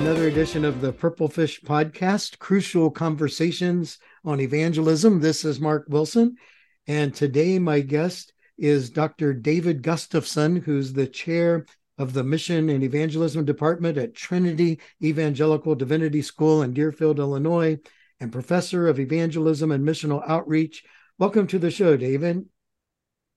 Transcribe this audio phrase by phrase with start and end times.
[0.00, 5.20] Another edition of the Purple Fish Podcast, Crucial Conversations on Evangelism.
[5.20, 6.36] This is Mark Wilson,
[6.86, 9.34] and today my guest is Dr.
[9.34, 11.66] David Gustafson, who's the chair
[11.98, 17.78] of the Mission and Evangelism Department at Trinity Evangelical Divinity School in Deerfield, Illinois,
[18.20, 20.82] and professor of evangelism and missional outreach.
[21.18, 22.46] Welcome to the show, David.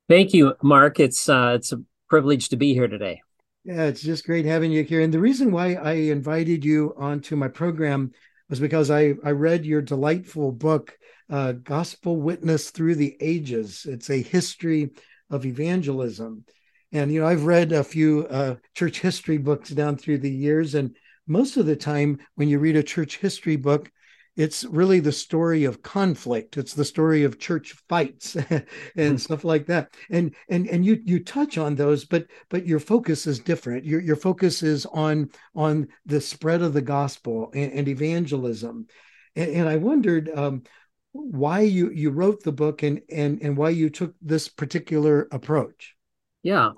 [0.07, 1.01] Thank you, Mark.
[1.01, 3.21] It's uh, it's a privilege to be here today.
[3.65, 4.99] Yeah, it's just great having you here.
[4.99, 8.11] And the reason why I invited you onto my program
[8.49, 10.97] was because I, I read your delightful book,
[11.29, 13.85] uh, Gospel Witness Through the Ages.
[13.87, 14.91] It's a history
[15.29, 16.43] of evangelism.
[16.91, 20.75] And, you know, I've read a few uh, church history books down through the years.
[20.75, 23.89] And most of the time, when you read a church history book,
[24.35, 26.57] it's really the story of conflict.
[26.57, 29.15] It's the story of church fights and hmm.
[29.17, 29.93] stuff like that.
[30.09, 33.85] And and and you you touch on those but but your focus is different.
[33.85, 38.87] Your your focus is on on the spread of the gospel and, and evangelism.
[39.35, 40.63] And, and, i wondered um,
[41.11, 45.95] why you you wrote the book and and and why you took this particular approach.
[46.41, 46.71] Yeah.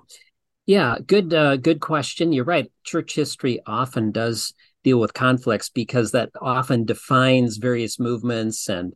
[0.66, 2.32] Yeah good uh, good question.
[2.32, 2.70] You're right.
[2.84, 4.52] Church history often does
[4.86, 8.94] deal with conflicts because that often defines various movements and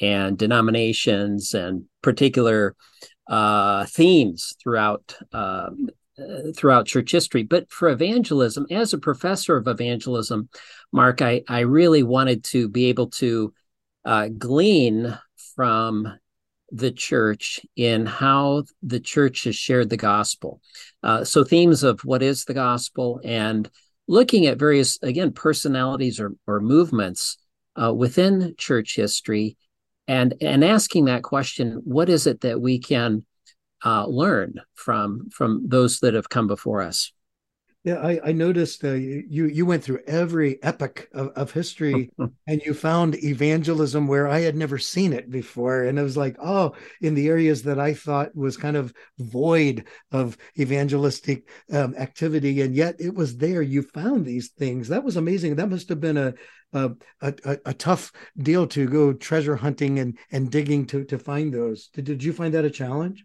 [0.00, 2.74] and denominations and particular
[3.28, 5.70] uh, themes throughout uh,
[6.56, 7.44] throughout church history.
[7.44, 10.48] But for evangelism, as a professor of evangelism,
[10.92, 13.54] Mark, I, I really wanted to be able to
[14.04, 15.16] uh, glean
[15.54, 16.12] from
[16.72, 20.60] the church in how the church has shared the gospel.
[21.04, 23.70] Uh, so themes of what is the gospel and
[24.10, 27.38] looking at various, again, personalities or, or movements
[27.80, 29.56] uh, within church history
[30.08, 33.24] and, and asking that question what is it that we can
[33.84, 37.12] uh, learn from, from those that have come before us?
[37.82, 42.10] Yeah, I, I noticed uh, you you went through every epoch of, of history,
[42.46, 46.36] and you found evangelism where I had never seen it before, and it was like,
[46.42, 52.60] oh, in the areas that I thought was kind of void of evangelistic um, activity,
[52.60, 53.62] and yet it was there.
[53.62, 54.88] You found these things.
[54.88, 55.56] That was amazing.
[55.56, 56.34] That must have been a
[56.74, 56.90] a,
[57.22, 61.88] a, a tough deal to go treasure hunting and and digging to to find those.
[61.94, 63.24] Did, did you find that a challenge?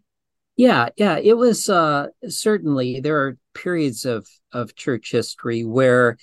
[0.58, 6.18] Yeah, yeah, it was uh, certainly there are periods of of church history where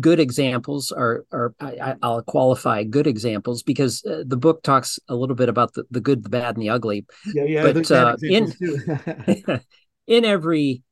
[0.00, 5.14] good examples are are I, will qualify good examples because uh, the book talks a
[5.14, 7.06] little bit about the, the good, the bad, and the ugly.
[7.34, 7.72] Yeah, yeah.
[7.72, 8.52] But uh, in
[10.06, 10.82] in every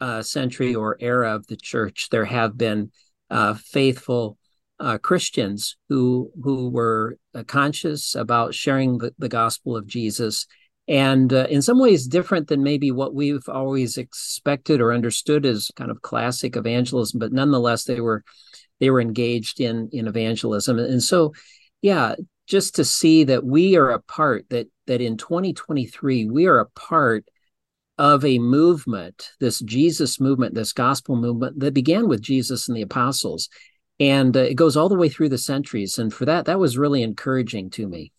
[0.00, 2.90] uh, century or era of the church, there have been
[3.30, 4.38] uh, faithful
[4.80, 10.46] uh, Christians who who were uh, conscious about sharing the, the gospel of Jesus
[10.86, 15.70] and uh, in some ways different than maybe what we've always expected or understood as
[15.76, 18.22] kind of classic evangelism but nonetheless they were
[18.80, 20.78] they were engaged in in evangelism.
[20.78, 21.32] And so
[21.82, 22.14] yeah
[22.46, 26.70] just to see that we are a part that that in 2023 we are a
[26.70, 27.24] part
[27.96, 32.82] of a movement this jesus movement this gospel movement that began with jesus and the
[32.82, 33.48] apostles.
[34.00, 35.98] And uh, it goes all the way through the centuries.
[35.98, 38.12] And for that that was really encouraging to me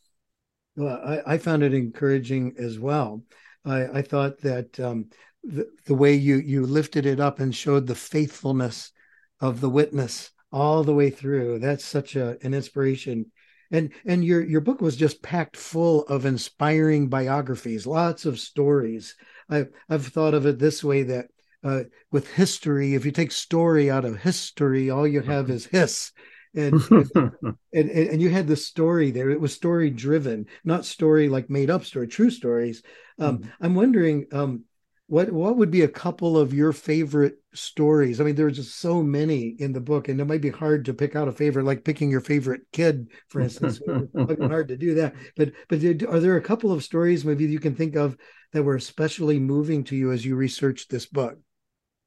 [0.80, 3.24] I, I found it encouraging as well.
[3.64, 5.08] I, I thought that um,
[5.44, 8.92] the, the way you you lifted it up and showed the faithfulness
[9.40, 11.60] of the witness all the way through.
[11.60, 13.32] That's such a, an inspiration.
[13.72, 19.16] And and your your book was just packed full of inspiring biographies, lots of stories.
[19.50, 21.28] I, I've thought of it this way that
[21.64, 26.12] uh, with history, if you take story out of history, all you have is hiss
[26.56, 29.30] and, and, and you had the story there.
[29.30, 32.82] It was story driven not story like made up story true stories.
[33.18, 33.50] Um, mm-hmm.
[33.62, 34.66] i'm wondering um,
[35.08, 38.20] what what would be a couple of your favorite stories?
[38.20, 40.94] I mean there's just so many in the book and it might be hard to
[40.94, 43.80] pick out a favorite like picking your favorite kid for instance.
[43.88, 45.14] It's hard to do that.
[45.38, 48.18] But but are there a couple of stories maybe you can think of
[48.54, 51.38] that were especially moving to you as you researched this book?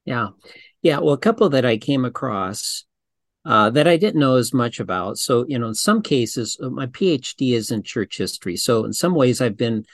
[0.05, 0.29] Yeah.
[0.83, 0.99] Yeah.
[0.99, 2.85] Well a couple that i came across
[3.45, 5.19] uh, that I didn't know as much about.
[5.19, 8.57] So, you know, in some cases, uh, my PhD is in church history.
[8.57, 9.85] So, in some ways, I've been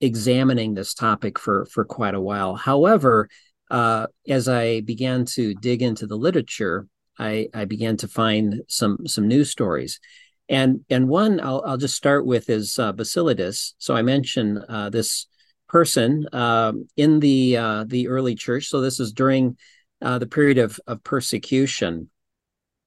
[0.00, 2.56] examining this topic for for quite a while.
[2.56, 3.28] However,
[3.70, 6.86] uh, as I began to dig into the literature,
[7.18, 10.00] I, I began to find some some news stories.
[10.48, 13.74] And and one I'll, I'll just start with is uh, Basilides.
[13.78, 15.26] So I mentioned uh, this
[15.68, 18.68] person uh, in the uh, the early church.
[18.68, 19.58] So this is during
[20.00, 22.08] uh, the period of of persecution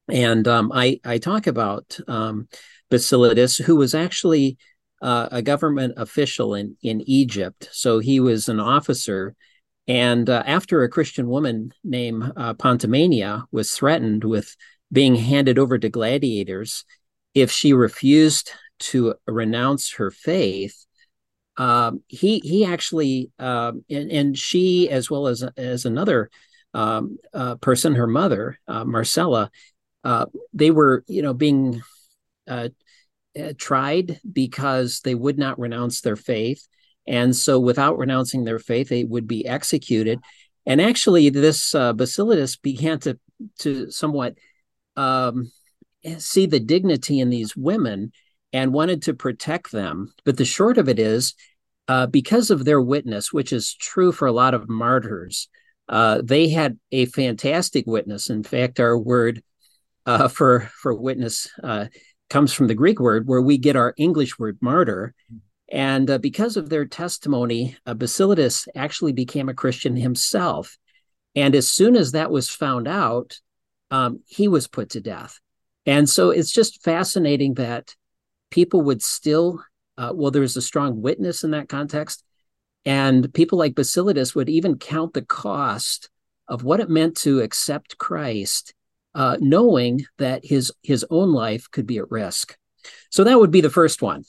[0.10, 2.48] and um, I, I talk about um,
[2.90, 4.58] Basilides, who was actually
[5.02, 7.70] uh, a government official in, in Egypt.
[7.72, 9.36] So he was an officer
[9.88, 14.56] And uh, after a Christian woman named uh, Potamiaena was threatened with
[14.92, 16.86] being handed over to gladiators
[17.34, 20.86] if she refused to renounce her faith,
[21.58, 26.30] um, he he actually um, and, and, she as well as as another
[26.74, 29.52] um, uh, person, her mother uh, Marcella,
[30.04, 31.82] uh, they were you know being
[32.48, 32.70] uh,
[33.40, 36.68] uh, tried because they would not renounce their faith,
[37.08, 40.20] and so without renouncing their faith, they would be executed.
[40.66, 43.20] And actually, this uh, Basilides began to
[43.60, 44.38] to somewhat
[44.96, 45.52] um,
[46.18, 48.12] see the dignity in these women
[48.54, 50.14] and wanted to protect them.
[50.26, 51.34] But the short of it is,
[51.88, 55.48] uh, because of their witness, which is true for a lot of martyrs,
[55.90, 58.30] uh, they had a fantastic witness.
[58.30, 59.44] In fact, our word
[60.06, 61.86] uh, for for witness uh,
[62.30, 65.14] comes from the Greek word, where we get our English word martyr.
[65.72, 70.78] And uh, because of their testimony, uh, Basilides actually became a Christian himself.
[71.36, 73.40] And as soon as that was found out,
[73.90, 75.40] um, he was put to death.
[75.86, 77.96] And so it's just fascinating that
[78.50, 79.64] people would still,
[79.98, 82.24] uh, well, there's a strong witness in that context.
[82.86, 86.10] And people like Basilides would even count the cost
[86.48, 88.74] of what it meant to accept Christ,
[89.14, 92.58] uh, knowing that his his own life could be at risk.
[93.10, 94.24] So that would be the first one.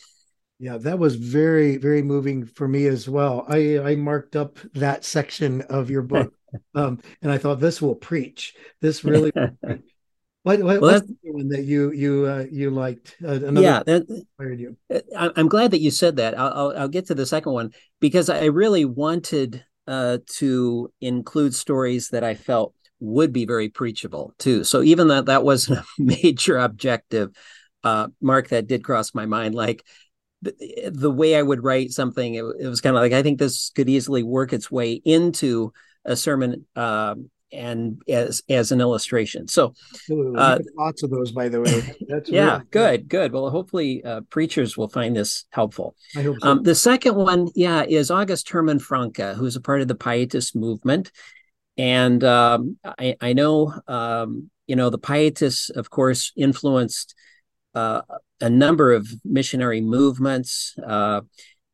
[0.59, 3.45] Yeah, that was very very moving for me as well.
[3.49, 6.33] I I marked up that section of your book,
[6.75, 8.55] um, and I thought this will preach.
[8.81, 9.33] This really
[10.45, 13.17] What, what well, what's the one that you you uh, you liked?
[13.25, 14.77] Uh, yeah, that, inspired you.
[14.93, 16.37] Uh, I'm glad that you said that.
[16.37, 17.71] I'll, I'll, I'll get to the second one
[18.01, 24.33] because I really wanted uh, to include stories that I felt would be very preachable
[24.39, 24.65] too.
[24.65, 27.31] So even that that wasn't a major objective,
[27.83, 29.55] uh, Mark, that did cross my mind.
[29.55, 29.85] Like
[30.41, 33.39] the, the way I would write something, it, it was kind of like I think
[33.39, 35.73] this could easily work its way into
[36.05, 39.49] a sermon um, and as as an illustration.
[39.49, 39.75] So
[40.37, 41.97] uh, lots of those, by the way.
[42.09, 43.33] That's yeah, really good, good.
[43.33, 45.97] Well, hopefully, uh, preachers will find this helpful.
[46.17, 46.49] I hope so.
[46.49, 50.57] Um, the second one, yeah, is August Hermann Francke, who's a part of the Pietist
[50.57, 51.11] movement,
[51.77, 57.15] and um, I, I, know, um, you know, the Pietists, of course, influenced
[57.75, 58.03] uh,
[58.41, 60.75] a number of missionary movements.
[60.85, 61.23] Uh,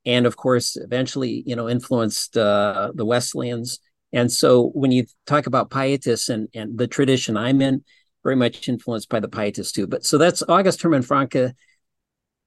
[0.06, 3.80] and of course, eventually, you know, influenced uh, the Wesleyans
[4.12, 7.84] and so when you talk about pietists and, and the tradition I'm in,
[8.22, 9.86] very much influenced by the pietists too.
[9.86, 11.52] But so that's August Hermann Francke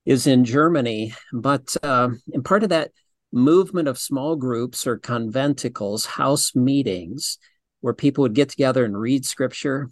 [0.06, 1.14] is in Germany.
[1.32, 2.92] But uh, and part of that
[3.32, 7.38] movement of small groups or conventicles, house meetings,
[7.82, 9.90] where people would get together and read scripture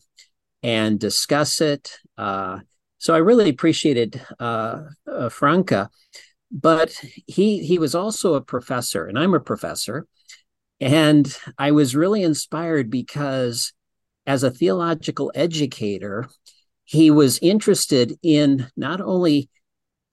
[0.61, 1.97] and discuss it.
[2.17, 2.59] Uh,
[2.97, 5.87] so I really appreciated uh, uh, Francke,
[6.51, 6.91] but
[7.27, 10.05] he he was also a professor, and I'm a professor.
[10.81, 13.73] And I was really inspired because
[14.25, 16.27] as a theological educator,
[16.85, 19.49] he was interested in not only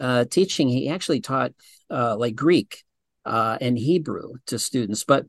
[0.00, 1.52] uh, teaching, he actually taught
[1.90, 2.82] uh, like Greek
[3.26, 5.26] uh, and Hebrew to students, but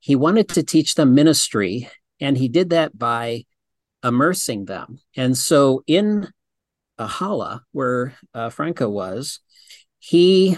[0.00, 1.88] he wanted to teach them ministry.
[2.20, 3.44] And he did that by
[4.02, 5.00] immersing them.
[5.16, 6.28] And so in
[6.98, 9.40] Ahala, where uh, Francke was,
[9.98, 10.56] he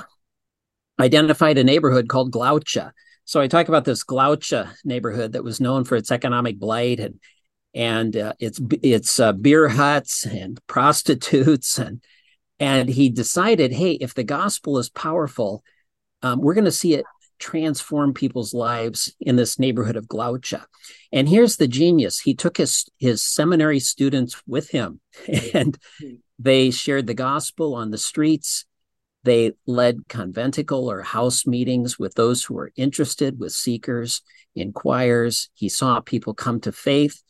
[1.01, 2.93] identified a neighborhood called Glaucha
[3.29, 7.21] so I talk about this Glaucha neighborhood that was known for its economic blight and
[7.75, 12.03] and uh, it's it's uh, beer huts and prostitutes and
[12.59, 15.63] and he decided, hey, if the gospel is powerful,
[16.23, 17.05] um, we're going to see it
[17.39, 20.65] transform people's lives in this neighborhood of Glaucha.
[21.13, 25.01] And here's the genius: he took his his seminary students with him,
[25.55, 25.79] and
[26.39, 28.65] they shared the gospel on the streets.
[29.25, 34.23] They led conventicle or house meetings with those who were interested, with seekers,
[34.55, 35.51] inquires.
[35.55, 37.23] He saw people come to faith.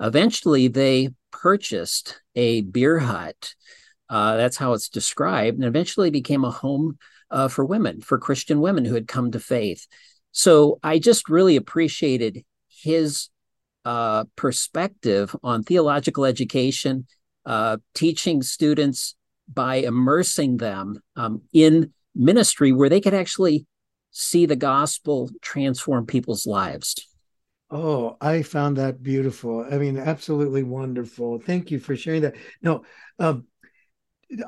[0.00, 3.54] Eventually, they purchased a beer hut.
[4.10, 6.98] Uh, that's how it's described, and eventually became a home
[7.30, 9.86] uh, for women, for Christian women who had come to faith.
[10.32, 13.28] So I just really appreciated his
[13.84, 17.06] uh, perspective on theological education,
[17.46, 19.14] uh, teaching students
[19.52, 23.66] by immersing them um, in ministry where they could actually
[24.10, 26.94] see the gospel transform people's lives.
[27.70, 29.66] Oh, I found that beautiful.
[29.70, 31.38] I mean, absolutely wonderful.
[31.38, 32.36] Thank you for sharing that.
[32.62, 32.82] Now,
[33.18, 33.46] um,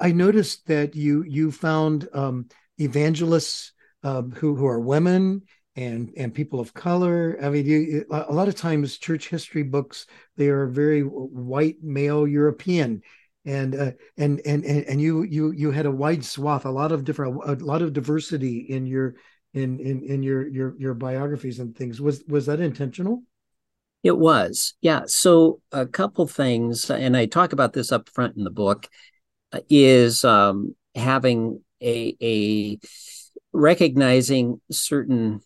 [0.00, 2.48] I noticed that you you found um,
[2.80, 3.72] evangelists
[4.02, 5.42] um, who who are women
[5.76, 7.38] and and people of color.
[7.42, 10.06] I mean, you, a lot of times church history books
[10.36, 13.02] they are very white male European,
[13.44, 17.04] and uh, and and and you you you had a wide swath, a lot of
[17.04, 19.14] different, a lot of diversity in your
[19.54, 22.00] in in in your your your biographies and things.
[22.00, 23.22] Was was that intentional?
[24.02, 25.02] It was, yeah.
[25.06, 28.88] So a couple things, and I talk about this up front in the book,
[29.52, 32.78] uh, is um, having a a
[33.52, 35.40] recognizing certain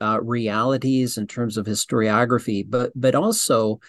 [0.00, 3.80] uh, realities in terms of historiography, but but also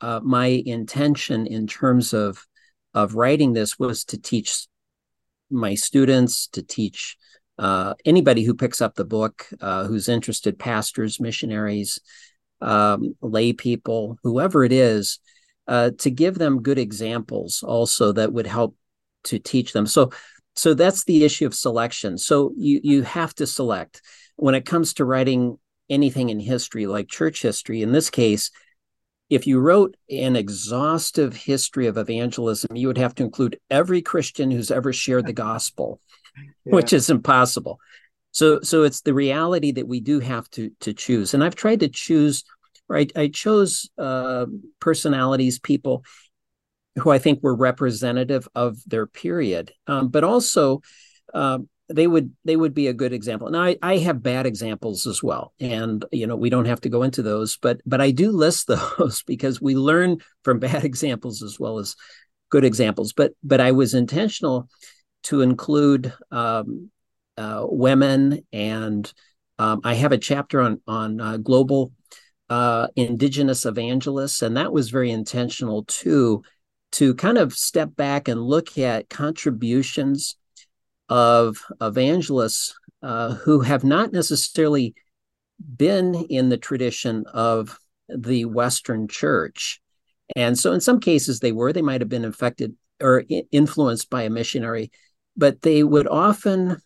[0.00, 2.46] uh, my intention in terms of
[2.92, 4.66] of writing this was to teach
[5.50, 7.16] my students, to teach
[7.58, 12.00] uh, anybody who picks up the book, uh, who's interested, pastors, missionaries,
[12.60, 15.18] um, lay people, whoever it is,
[15.68, 18.76] uh, to give them good examples also that would help
[19.24, 19.86] to teach them.
[19.86, 20.10] So,
[20.56, 22.18] so that's the issue of selection.
[22.18, 24.02] So you you have to select
[24.36, 25.58] when it comes to writing
[25.90, 27.82] anything in history, like church history.
[27.82, 28.50] In this case,
[29.30, 34.50] if you wrote an exhaustive history of evangelism, you would have to include every Christian
[34.50, 36.00] who's ever shared the gospel,
[36.36, 36.74] yeah.
[36.74, 37.80] which is impossible.
[38.30, 41.34] So, so it's the reality that we do have to to choose.
[41.34, 42.44] And I've tried to choose.
[42.86, 44.44] Right, I chose uh,
[44.78, 46.04] personalities, people
[46.96, 50.82] who I think were representative of their period, um, but also
[51.32, 53.50] um, they would they would be a good example.
[53.50, 56.88] Now I, I have bad examples as well, and you know we don't have to
[56.88, 58.66] go into those, but but I do list
[58.98, 61.96] those because we learn from bad examples as well as
[62.50, 63.12] good examples.
[63.12, 64.68] But but I was intentional
[65.24, 66.90] to include um,
[67.36, 69.12] uh, women, and
[69.58, 71.92] um, I have a chapter on on uh, global
[72.48, 76.42] uh, indigenous evangelists, and that was very intentional too,
[76.94, 80.36] to kind of step back and look at contributions
[81.08, 84.94] of evangelists uh, who have not necessarily
[85.76, 89.80] been in the tradition of the Western church.
[90.36, 94.22] And so, in some cases, they were, they might have been infected or influenced by
[94.22, 94.92] a missionary,
[95.36, 96.76] but they would often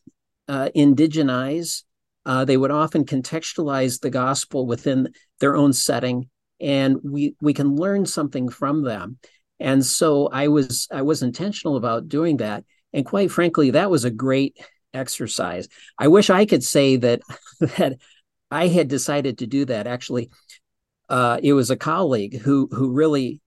[0.49, 1.83] uh, indigenize,
[2.25, 6.31] uh, they would often contextualize the gospel within their own setting.
[6.61, 9.19] And we, we can learn something from them.
[9.61, 12.65] And so I was I was intentional about doing that.
[12.93, 14.57] And quite frankly, that was a great
[14.95, 15.69] exercise.
[15.99, 17.21] I wish I could say that
[17.61, 17.99] that
[18.51, 19.87] I had decided to do that.
[19.87, 20.31] Actually,
[21.09, 23.41] uh, it was a colleague who who really,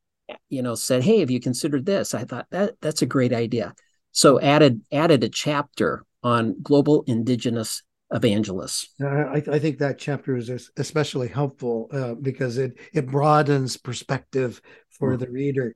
[0.50, 3.74] you know, said, "Hey, have you considered this?" I thought that that's a great idea.
[4.12, 8.90] So added added a chapter on global indigenous evangelists.
[9.02, 15.16] I, I, think that chapter is especially helpful uh, because it it broadens perspective for
[15.16, 15.20] mm.
[15.20, 15.76] the reader.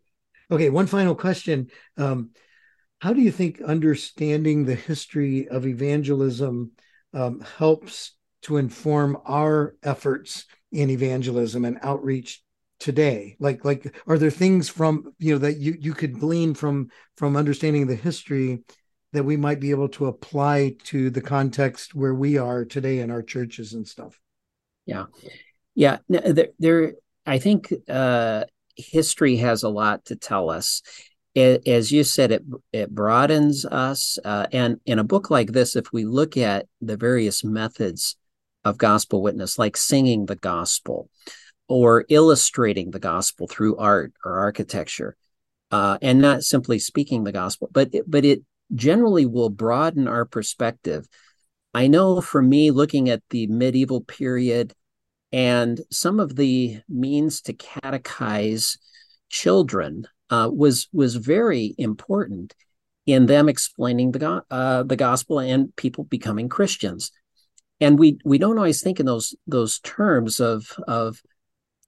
[0.52, 1.70] Okay, one final question.
[1.98, 2.32] Um,
[3.00, 6.72] how do you think understanding the history of evangelism
[7.14, 12.44] um, helps to inform our efforts in evangelism and outreach
[12.80, 13.36] today?
[13.40, 17.36] Like like are there things from you know that you you could glean from from
[17.36, 18.64] understanding the history
[19.14, 23.10] that we might be able to apply to the context where we are today in
[23.10, 24.20] our churches and stuff?
[24.86, 25.06] Yeah.
[25.74, 26.94] Yeah there, there
[27.26, 28.44] i think uh
[28.76, 30.82] history has a lot to tell us
[31.36, 34.18] it, as you said, it it broadens us.
[34.24, 38.16] Uh, and in a book like this, if we look at the various methods
[38.64, 41.10] of gospel witness, like singing the gospel
[41.68, 45.18] or illustrating the gospel through art or architecture,
[45.72, 48.42] uh, and not simply speaking the gospel, but it, but it
[48.74, 51.06] generally will broaden our perspective.
[51.74, 54.74] I know for me, looking at the medieval period
[55.36, 58.78] and some of the means to catechize
[59.28, 62.56] children uh, was was very important
[63.06, 67.12] in them explaining the go- uh, the gospel and people becoming Christians.
[67.82, 71.22] And we we don't always think in those those terms of of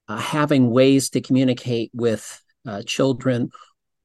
[0.10, 3.50] uh, having ways to communicate with uh, children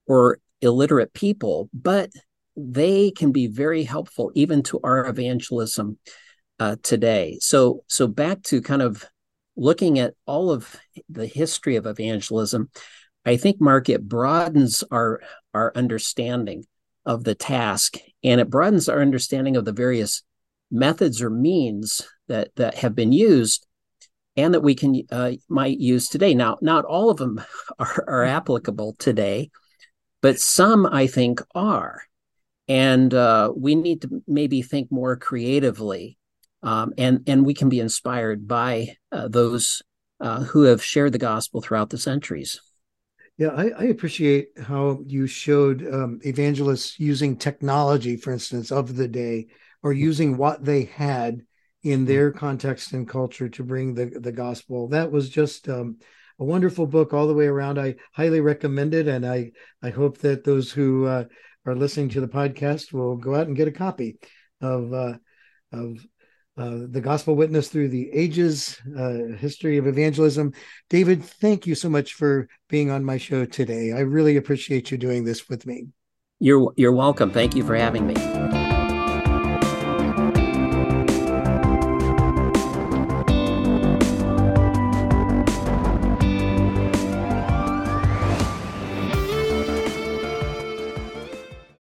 [0.06, 2.10] or illiterate people, but
[2.56, 5.98] they can be very helpful even to our evangelism
[6.60, 7.38] uh, today.
[7.40, 9.04] So so back to kind of
[9.56, 10.76] looking at all of
[11.08, 12.70] the history of evangelism
[13.24, 15.20] I think, Mark, it broadens our
[15.54, 16.64] our understanding
[17.04, 20.22] of the task, and it broadens our understanding of the various
[20.70, 23.66] methods or means that that have been used,
[24.36, 26.34] and that we can uh, might use today.
[26.34, 27.40] Now, not all of them
[27.78, 29.50] are, are applicable today,
[30.20, 32.02] but some I think are,
[32.66, 36.18] and uh, we need to maybe think more creatively,
[36.62, 39.82] um, and and we can be inspired by uh, those
[40.20, 42.60] uh, who have shared the gospel throughout the centuries.
[43.38, 49.08] Yeah, I, I, appreciate how you showed um, evangelists using technology, for instance, of the
[49.08, 49.48] day,
[49.82, 51.40] or using what they had
[51.82, 52.04] in mm-hmm.
[52.04, 54.88] their context and culture to bring the, the gospel.
[54.88, 55.96] That was just um,
[56.38, 57.80] a wonderful book all the way around.
[57.80, 59.52] I highly recommend it, and I
[59.82, 61.24] I hope that those who uh,
[61.66, 64.18] are listening to the podcast will go out and get a copy
[64.60, 65.14] of uh,
[65.72, 66.06] of
[66.56, 70.52] uh, the gospel witness through the ages, uh, history of evangelism.
[70.90, 73.92] David, thank you so much for being on my show today.
[73.92, 75.86] I really appreciate you doing this with me.
[76.40, 77.30] You're you're welcome.
[77.30, 78.51] Thank you for having me.